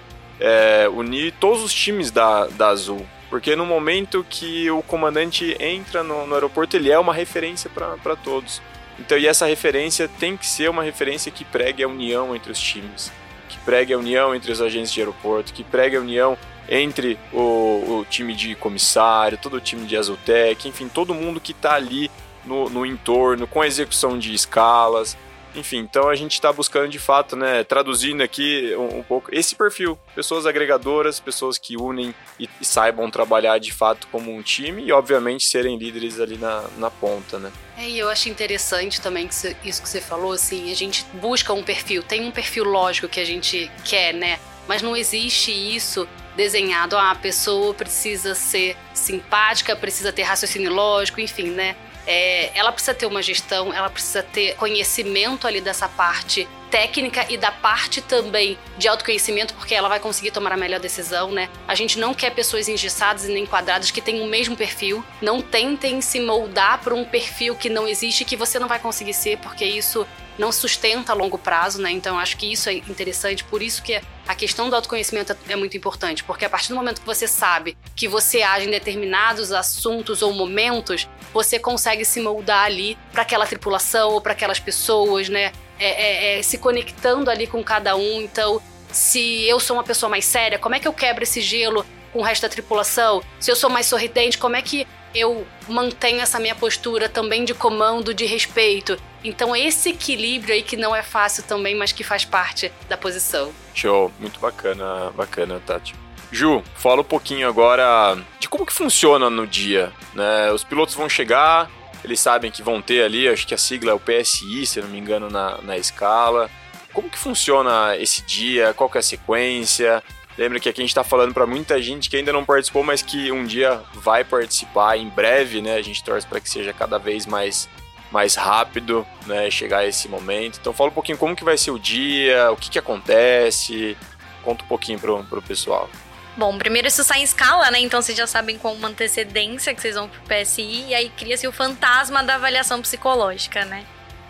[0.41, 3.07] é, unir todos os times da, da Azul.
[3.31, 8.17] Porque no momento que o comandante entra no, no aeroporto, ele é uma referência para
[8.17, 8.61] todos.
[8.99, 12.61] Então, e essa referência tem que ser uma referência que pregue a união entre os
[12.61, 13.13] times,
[13.49, 18.01] que pregue a união entre os agentes de aeroporto, que pregue a união entre o,
[18.01, 22.11] o time de comissário, todo o time de Azultec, enfim, todo mundo que está ali
[22.47, 25.17] no, no entorno, com a execução de escalas,
[25.57, 29.55] enfim, então a gente está buscando de fato, né, traduzindo aqui um, um, pouco esse
[29.55, 34.85] perfil, pessoas agregadoras, pessoas que unem e, e, saibam trabalhar de fato como um time
[34.85, 37.51] e obviamente serem líderes ali na, na ponta, né.
[37.79, 41.07] É, e eu acho interessante também que cê, isso que você falou, assim, a gente
[41.15, 45.51] busca um perfil, tem um perfil lógico que a gente quer, né, mas não existe
[45.51, 46.07] isso
[46.37, 51.75] desenhado, ah, a pessoa precisa ser simpática, precisa ter raciocínio lógico, enfim, né?
[52.07, 57.37] É, ela precisa ter uma gestão, ela precisa ter conhecimento ali dessa parte técnica e
[57.37, 61.49] da parte também de autoconhecimento, porque ela vai conseguir tomar a melhor decisão, né?
[61.67, 65.05] A gente não quer pessoas engessadas e nem quadradas que tenham o mesmo perfil.
[65.23, 69.15] Não tentem se moldar para um perfil que não existe que você não vai conseguir
[69.15, 70.07] ser, porque isso
[70.39, 71.91] não sustenta a longo prazo, né?
[71.91, 75.77] Então acho que isso é interessante, por isso que a questão do autoconhecimento é muito
[75.77, 80.23] importante, porque a partir do momento que você sabe que você age em determinados assuntos
[80.23, 85.53] ou momentos, você consegue se moldar ali para aquela tripulação ou para aquelas pessoas, né?
[85.79, 88.23] É, é, é, se conectando ali com cada um.
[88.23, 91.85] Então, se eu sou uma pessoa mais séria, como é que eu quebro esse gelo
[92.13, 93.23] com o resto da tripulação?
[93.39, 97.55] Se eu sou mais sorridente, como é que eu mantenho essa minha postura também de
[97.55, 98.99] comando, de respeito?
[99.25, 103.53] Então, esse equilíbrio aí que não é fácil também, mas que faz parte da posição.
[103.75, 105.95] Show, muito bacana, bacana, Tati.
[106.31, 110.53] Ju, fala um pouquinho agora de como que funciona no dia, né?
[110.53, 111.71] Os pilotos vão chegar,
[112.05, 114.89] eles sabem que vão ter ali, acho que a sigla é o PSI, se não
[114.89, 116.51] me engano, na, na escala.
[116.93, 118.73] Como que funciona esse dia?
[118.75, 120.03] Qual que é a sequência?
[120.39, 123.01] Lembra que aqui a gente está falando para muita gente que ainda não participou, mas
[123.01, 125.77] que um dia vai participar em breve, né?
[125.77, 127.69] A gente torce para que seja cada vez mais
[128.11, 130.59] mais rápido, né, chegar a esse momento.
[130.61, 133.97] Então fala um pouquinho como que vai ser o dia, o que que acontece,
[134.45, 135.91] conta um pouquinho pro, pro pessoal.
[136.37, 137.81] Bom, primeiro isso sai em escala, né?
[137.81, 141.49] Então vocês já sabem com uma antecedência que vocês vão pro PSI e aí cria-se
[141.49, 143.85] o fantasma da avaliação psicológica, né?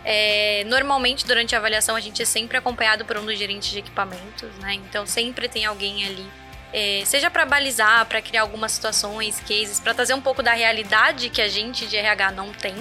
[0.09, 3.79] É, normalmente, durante a avaliação, a gente é sempre acompanhado por um dos gerentes de
[3.79, 4.75] equipamentos, né?
[4.75, 6.25] Então sempre tem alguém ali
[6.73, 11.29] é, seja para balizar, para criar algumas situações, cases, para trazer um pouco da realidade
[11.29, 12.75] que a gente de RH não tem.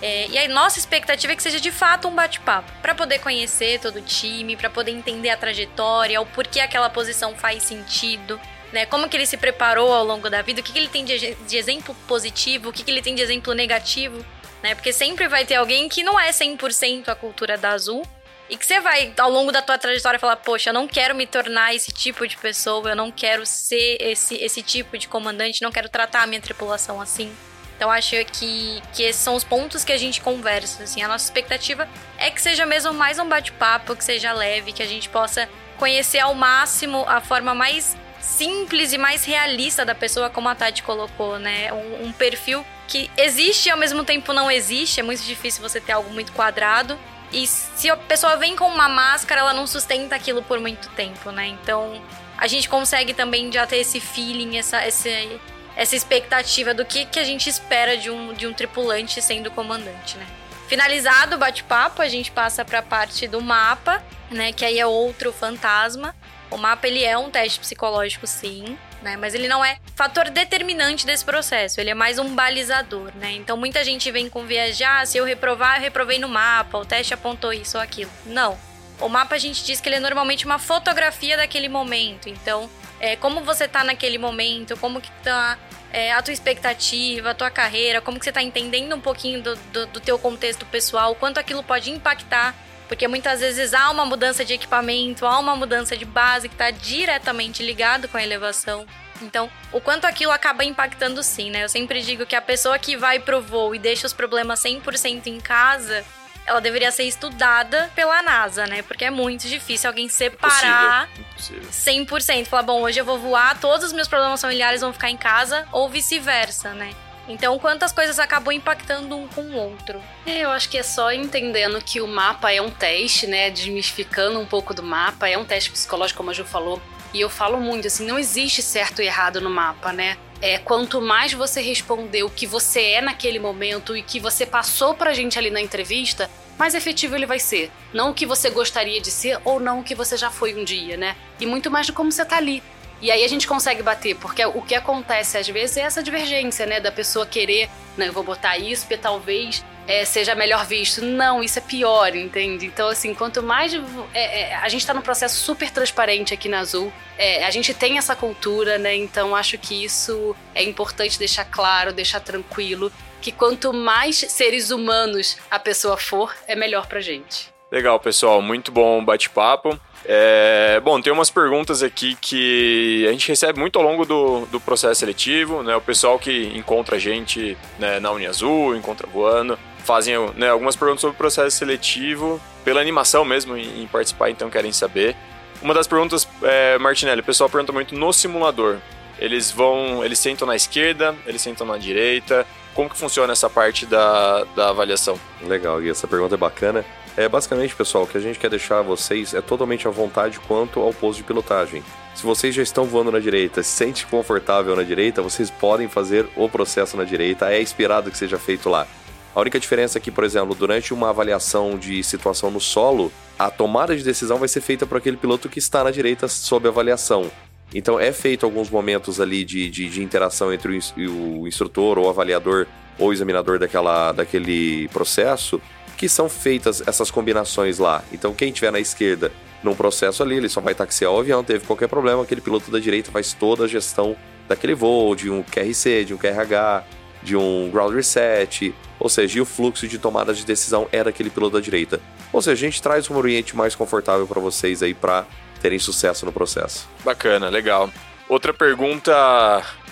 [0.00, 3.78] É, e a nossa expectativa é que seja de fato um bate-papo, para poder conhecer
[3.78, 8.40] todo o time, para poder entender a trajetória, o porquê aquela posição faz sentido,
[8.72, 8.84] né?
[8.84, 11.36] Como que ele se preparou ao longo da vida, o que, que ele tem de,
[11.36, 14.24] de exemplo positivo, o que, que ele tem de exemplo negativo,
[14.62, 14.74] né?
[14.74, 18.06] Porque sempre vai ter alguém que não é 100% a cultura da Azul,
[18.52, 21.26] e que você vai, ao longo da tua trajetória, falar: Poxa, eu não quero me
[21.26, 25.72] tornar esse tipo de pessoa, eu não quero ser esse, esse tipo de comandante, não
[25.72, 27.32] quero tratar a minha tripulação assim.
[27.76, 30.82] Então acho que, que esses são os pontos que a gente conversa.
[30.82, 34.82] Assim, a nossa expectativa é que seja mesmo mais um bate-papo, que seja leve, que
[34.82, 35.48] a gente possa
[35.78, 40.82] conhecer ao máximo a forma mais simples e mais realista da pessoa, como a Tati
[40.82, 41.72] colocou, né?
[41.72, 45.00] Um, um perfil que existe e ao mesmo tempo não existe.
[45.00, 46.98] É muito difícil você ter algo muito quadrado.
[47.32, 51.30] E se a pessoa vem com uma máscara, ela não sustenta aquilo por muito tempo,
[51.30, 51.48] né?
[51.48, 52.00] Então
[52.38, 55.40] a gente consegue também já ter esse feeling, essa, esse,
[55.76, 60.16] essa expectativa do que, que a gente espera de um, de um tripulante sendo comandante,
[60.16, 60.26] né?
[60.68, 64.52] Finalizado o bate-papo, a gente passa para a parte do mapa, né?
[64.52, 66.14] Que aí é outro fantasma.
[66.52, 69.16] O mapa ele é um teste psicológico, sim, né?
[69.16, 71.80] Mas ele não é fator determinante desse processo.
[71.80, 73.32] Ele é mais um balizador, né?
[73.32, 77.14] Então muita gente vem com viajar, se eu reprovar, eu reprovei no mapa, o teste
[77.14, 78.10] apontou isso ou aquilo.
[78.26, 78.58] Não.
[79.00, 82.28] O mapa a gente diz que ele é normalmente uma fotografia daquele momento.
[82.28, 82.68] Então,
[83.00, 85.58] é, como você tá naquele momento, como que tá
[85.90, 89.56] é, a tua expectativa, a tua carreira, como que você tá entendendo um pouquinho do,
[89.56, 92.54] do, do teu contexto pessoal, quanto aquilo pode impactar
[92.92, 96.70] porque muitas vezes há uma mudança de equipamento, há uma mudança de base que está
[96.70, 98.84] diretamente ligado com a elevação.
[99.22, 101.64] Então, o quanto aquilo acaba impactando sim, né?
[101.64, 105.26] Eu sempre digo que a pessoa que vai pro voo e deixa os problemas 100%
[105.26, 106.04] em casa,
[106.44, 108.82] ela deveria ser estudada pela NASA, né?
[108.82, 111.62] Porque é muito difícil alguém separar Impossível.
[111.62, 112.42] Impossível.
[112.42, 112.44] 100%.
[112.44, 115.66] Falar, bom, hoje eu vou voar, todos os meus problemas familiares vão ficar em casa,
[115.72, 116.92] ou vice-versa, né?
[117.28, 120.02] Então, quantas coisas acabam impactando um com o outro?
[120.26, 123.50] É, eu acho que é só entendendo que o mapa é um teste, né?
[123.50, 126.80] Desmistificando um pouco do mapa, é um teste psicológico, como a Ju falou.
[127.14, 130.16] E eu falo muito assim, não existe certo e errado no mapa, né?
[130.40, 134.94] É, quanto mais você responder o que você é naquele momento e que você passou
[134.94, 137.70] pra gente ali na entrevista, mais efetivo ele vai ser.
[137.92, 140.64] Não o que você gostaria de ser ou não o que você já foi um
[140.64, 141.16] dia, né?
[141.38, 142.62] E muito mais de como você tá ali.
[143.02, 146.64] E aí a gente consegue bater, porque o que acontece às vezes é essa divergência,
[146.64, 146.78] né?
[146.78, 151.04] Da pessoa querer, não, eu vou botar isso porque talvez é, seja melhor visto.
[151.04, 152.66] Não, isso é pior, entende?
[152.66, 153.74] Então, assim, quanto mais.
[154.14, 156.92] É, é, a gente tá num processo super transparente aqui na Azul.
[157.18, 158.94] É, a gente tem essa cultura, né?
[158.94, 162.92] Então, acho que isso é importante deixar claro, deixar tranquilo.
[163.20, 167.52] Que quanto mais seres humanos a pessoa for, é melhor pra gente.
[167.70, 168.40] Legal, pessoal.
[168.40, 169.80] Muito bom bate-papo.
[170.04, 174.60] É, bom, tem umas perguntas aqui que a gente recebe muito ao longo do, do
[174.60, 175.76] processo seletivo, né?
[175.76, 181.00] O pessoal que encontra a gente né, na Uniazul, encontra voando, fazem né, algumas perguntas
[181.00, 185.16] sobre o processo seletivo, pela animação mesmo em, em participar, então querem saber.
[185.60, 188.78] Uma das perguntas, é, Martinelli, o pessoal pergunta muito no simulador.
[189.18, 192.44] Eles vão, eles sentam na esquerda, eles sentam na direita.
[192.74, 195.18] Como que funciona essa parte da, da avaliação?
[195.42, 196.84] Legal, e essa pergunta é bacana.
[197.16, 200.40] É basicamente, pessoal, o que a gente quer deixar a vocês é totalmente à vontade
[200.40, 201.82] quanto ao posto de pilotagem.
[202.14, 206.26] Se vocês já estão voando na direita, se sente confortável na direita, vocês podem fazer
[206.36, 208.86] o processo na direita, é esperado que seja feito lá.
[209.34, 213.50] A única diferença é que, por exemplo, durante uma avaliação de situação no solo, a
[213.50, 217.30] tomada de decisão vai ser feita por aquele piloto que está na direita sob avaliação.
[217.74, 222.08] Então é feito alguns momentos ali de, de, de interação entre o, o, instrutor ou
[222.08, 222.66] avaliador
[222.98, 225.60] ou examinador daquela, daquele processo,
[226.02, 228.02] que são feitas essas combinações lá.
[228.12, 229.30] Então quem estiver na esquerda
[229.62, 232.80] num processo ali, ele só vai taxiar o avião, teve qualquer problema, aquele piloto da
[232.80, 234.16] direita faz toda a gestão
[234.48, 236.84] daquele voo, de um QRC, de um QRH,
[237.22, 241.54] de um ground reset, ou seja, o fluxo de tomada de decisão é daquele piloto
[241.54, 242.00] da direita.
[242.32, 245.24] Ou seja, a gente traz um ambiente mais confortável para vocês aí para
[245.60, 246.88] terem sucesso no processo.
[247.04, 247.88] Bacana, legal.
[248.28, 249.12] Outra pergunta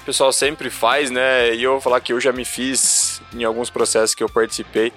[0.02, 1.54] o pessoal sempre faz, né?
[1.54, 4.92] E eu vou falar que eu já me fiz em alguns processos que eu participei.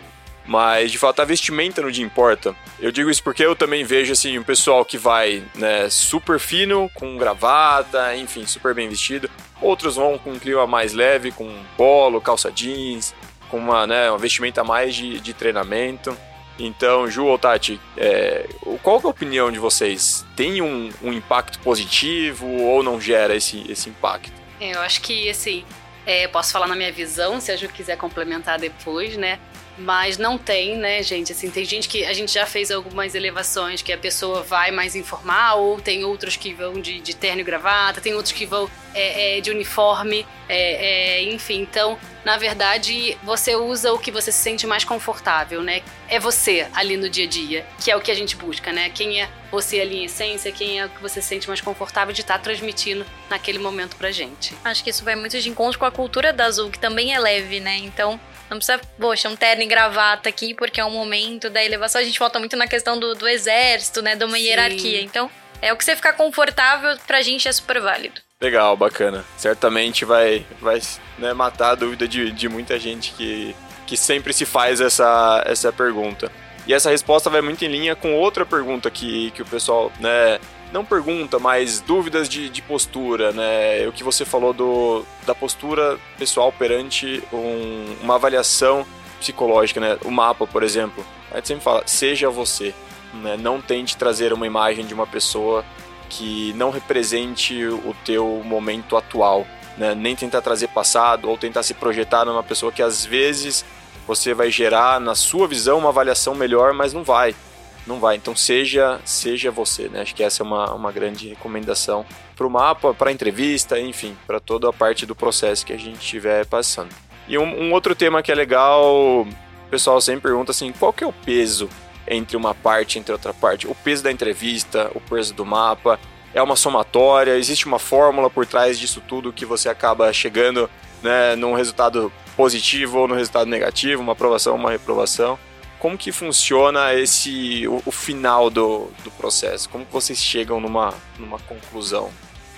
[0.45, 2.55] Mas, de fato, a vestimenta no dia importa.
[2.79, 6.89] Eu digo isso porque eu também vejo, assim, um pessoal que vai, né, super fino,
[6.93, 9.29] com gravata, enfim, super bem vestido.
[9.61, 13.15] Outros vão com um clima mais leve, com polo, calça jeans,
[13.49, 16.17] com uma, né, uma vestimenta mais de, de treinamento.
[16.59, 18.47] Então, Ju ou Tati, é,
[18.81, 20.25] qual é a opinião de vocês?
[20.35, 24.31] Tem um, um, impacto positivo ou não gera esse, esse impacto?
[24.61, 25.65] Eu acho que, assim,
[26.05, 29.39] é, posso falar na minha visão, se a Ju quiser complementar depois, né?
[29.77, 31.31] Mas não tem, né, gente?
[31.31, 34.95] Assim, tem gente que a gente já fez algumas elevações que a pessoa vai mais
[34.95, 38.69] informal, ou tem outros que vão de, de terno e gravata, tem outros que vão
[38.93, 41.61] é, é, de uniforme, é, é, enfim.
[41.61, 45.81] Então, na verdade, você usa o que você se sente mais confortável, né?
[46.07, 48.89] É você ali no dia a dia, que é o que a gente busca, né?
[48.89, 52.13] Quem é você ali em essência, quem é o que você se sente mais confortável
[52.13, 54.55] de estar tá transmitindo naquele momento pra gente.
[54.63, 57.19] Acho que isso vai muito de encontro com a cultura da Azul, que também é
[57.19, 57.77] leve, né?
[57.77, 58.19] Então,
[58.53, 62.01] não precisa, poxa, um terno e gravata aqui, porque é um momento da elevação.
[62.01, 64.15] A gente volta muito na questão do, do exército, né?
[64.15, 64.43] De uma Sim.
[64.43, 65.01] hierarquia.
[65.01, 65.29] Então,
[65.61, 68.21] é o que você ficar confortável pra gente é super válido.
[68.41, 69.23] Legal, bacana.
[69.37, 70.81] Certamente vai, vai
[71.17, 73.55] né, matar a dúvida de, de muita gente que,
[73.87, 76.29] que sempre se faz essa, essa pergunta.
[76.67, 80.39] E essa resposta vai muito em linha com outra pergunta que, que o pessoal né,
[80.73, 83.87] não pergunta, mas dúvidas de, de postura, né?
[83.87, 88.83] O que você falou do, da postura pessoal perante um, uma avaliação
[89.19, 89.97] psicológica, né?
[90.03, 91.05] O mapa, por exemplo.
[91.31, 92.73] A gente sempre fala, seja você.
[93.13, 93.37] Né?
[93.37, 95.63] Não tente trazer uma imagem de uma pessoa
[96.09, 99.45] que não represente o teu momento atual.
[99.77, 99.93] Né?
[99.93, 103.63] Nem tentar trazer passado ou tentar se projetar numa pessoa que às vezes
[104.07, 107.35] você vai gerar na sua visão uma avaliação melhor, mas não vai
[107.85, 108.15] não vai.
[108.15, 110.01] Então seja seja você, né?
[110.01, 114.15] Acho que essa é uma, uma grande recomendação para o mapa, para a entrevista, enfim,
[114.25, 116.89] para toda a parte do processo que a gente estiver passando.
[117.27, 118.83] E um, um, outro tema que é legal,
[119.21, 119.27] o
[119.69, 121.69] pessoal sempre pergunta assim, qual que é o peso
[122.07, 123.67] entre uma parte e entre outra parte?
[123.67, 125.99] O peso da entrevista, o peso do mapa,
[126.33, 130.69] é uma somatória, existe uma fórmula por trás disso tudo que você acaba chegando
[131.01, 135.37] né, num resultado positivo ou no resultado negativo, uma aprovação, uma reprovação
[135.83, 139.67] como que funciona esse o, o final do, do processo?
[139.67, 142.09] Como vocês chegam numa, numa conclusão?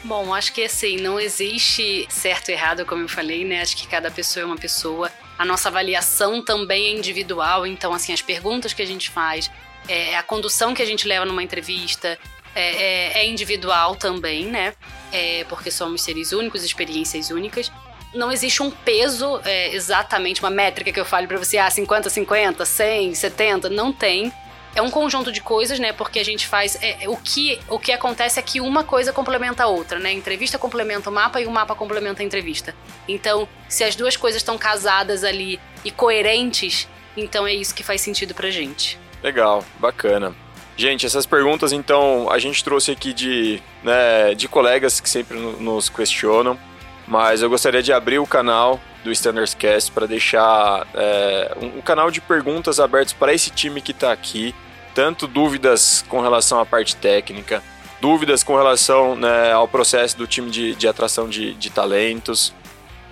[0.03, 3.63] Bom, acho que assim, não existe certo e errado, como eu falei, né?
[3.63, 5.11] Acho que cada pessoa é uma pessoa.
[5.39, 9.49] A nossa avaliação também é individual, então, assim, as perguntas que a gente faz,
[9.87, 12.19] é, a condução que a gente leva numa entrevista
[12.53, 14.75] é, é, é individual também, né?
[15.11, 17.71] É, porque somos seres únicos, experiências únicas
[18.15, 22.09] não existe um peso é, exatamente, uma métrica que eu fale para você, ah, 50,
[22.09, 24.31] 50, 100, 70, não tem.
[24.73, 25.93] É um conjunto de coisas, né?
[25.93, 26.77] Porque a gente faz.
[26.81, 30.09] É, o, que, o que acontece é que uma coisa complementa a outra, né?
[30.09, 32.75] A entrevista complementa o mapa e o mapa complementa a entrevista.
[33.07, 38.01] Então, se as duas coisas estão casadas ali e coerentes, então é isso que faz
[38.01, 38.99] sentido pra gente.
[39.23, 40.35] Legal, bacana.
[40.75, 45.87] Gente, essas perguntas, então, a gente trouxe aqui de, né, de colegas que sempre nos
[45.87, 46.59] questionam
[47.07, 52.09] mas eu gostaria de abrir o canal do Standards Cast para deixar é, um, canal
[52.09, 54.53] de perguntas abertos para esse time que está aqui,
[54.93, 57.61] tanto dúvidas com relação à parte técnica,
[58.01, 62.53] dúvidas com relação né, ao processo do time de, de atração de, de talentos.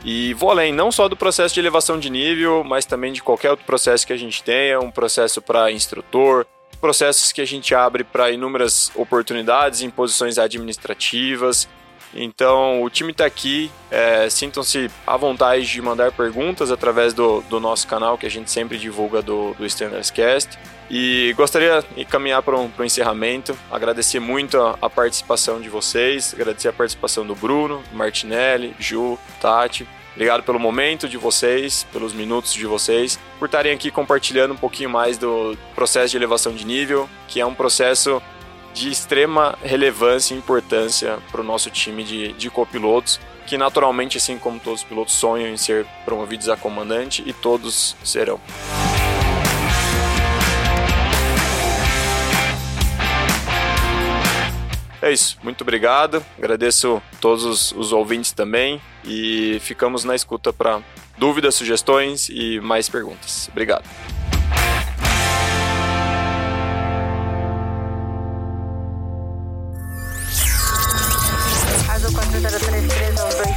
[0.03, 3.51] E vou além, não só do processo de elevação de nível, mas também de qualquer
[3.51, 6.45] outro processo que a gente tenha, um processo para instrutor,
[6.81, 11.69] processos que a gente abre para inúmeras oportunidades em posições administrativas,
[12.15, 13.71] Então, o time está aqui.
[13.89, 18.51] É, Sintam-se à vontade de mandar perguntas através do, do nosso canal, que a gente
[18.51, 20.57] sempre divulga do, do Standards Cast.
[20.89, 26.33] E gostaria de caminhar para um, um encerramento, agradecer muito a, a, participação de vocês,
[26.33, 29.87] agradecer a participação do Bruno, Martinelli, Ju, Tati.
[30.13, 34.89] Obrigado pelo momento de vocês, pelos minutos de vocês, por estarem aqui compartilhando um pouquinho
[34.89, 38.21] mais do processo de elevação de nível, que é um processo
[38.73, 44.37] de extrema relevância e importância para o nosso time de, de copilotos, que naturalmente, assim
[44.37, 48.39] como todos os pilotos, sonham em ser promovidos a comandante e todos serão.
[55.03, 56.23] É isso, muito obrigado.
[56.37, 60.81] Agradeço todos os, os ouvintes também e ficamos na escuta para
[61.17, 63.49] dúvidas, sugestões e mais perguntas.
[63.51, 63.83] Obrigado.